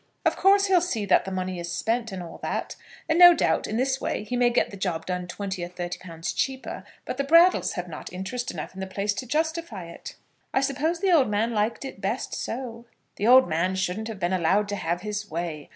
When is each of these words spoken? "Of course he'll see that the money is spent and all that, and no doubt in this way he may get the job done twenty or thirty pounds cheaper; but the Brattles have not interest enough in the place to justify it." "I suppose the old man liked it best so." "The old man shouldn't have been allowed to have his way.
"Of 0.25 0.35
course 0.35 0.65
he'll 0.65 0.81
see 0.81 1.05
that 1.05 1.25
the 1.25 1.31
money 1.31 1.59
is 1.59 1.71
spent 1.71 2.11
and 2.11 2.23
all 2.23 2.39
that, 2.41 2.75
and 3.07 3.19
no 3.19 3.35
doubt 3.35 3.67
in 3.67 3.77
this 3.77 4.01
way 4.01 4.23
he 4.23 4.35
may 4.35 4.49
get 4.49 4.71
the 4.71 4.75
job 4.75 5.05
done 5.05 5.27
twenty 5.27 5.63
or 5.63 5.67
thirty 5.67 5.99
pounds 5.99 6.33
cheaper; 6.33 6.83
but 7.05 7.17
the 7.17 7.23
Brattles 7.23 7.73
have 7.73 7.87
not 7.87 8.11
interest 8.11 8.49
enough 8.49 8.73
in 8.73 8.79
the 8.79 8.87
place 8.87 9.13
to 9.13 9.27
justify 9.27 9.85
it." 9.89 10.15
"I 10.55 10.61
suppose 10.61 11.01
the 11.01 11.11
old 11.11 11.29
man 11.29 11.53
liked 11.53 11.85
it 11.85 12.01
best 12.01 12.33
so." 12.33 12.85
"The 13.17 13.27
old 13.27 13.47
man 13.47 13.75
shouldn't 13.75 14.07
have 14.07 14.19
been 14.19 14.33
allowed 14.33 14.67
to 14.69 14.75
have 14.75 15.01
his 15.01 15.29
way. 15.29 15.69